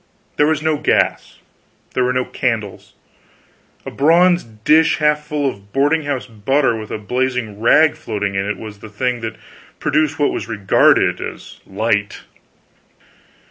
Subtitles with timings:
[0.37, 1.37] There was no gas,
[1.93, 2.93] there were no candles;
[3.85, 8.49] a bronze dish half full of boarding house butter with a blazing rag floating in
[8.49, 9.35] it was the thing that
[9.79, 12.21] produced what was regarded as light.